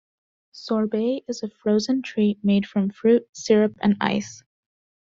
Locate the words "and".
3.83-3.97